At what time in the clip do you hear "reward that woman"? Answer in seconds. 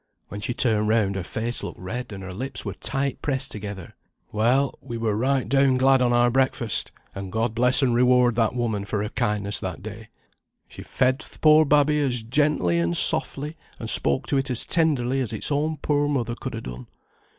7.93-8.83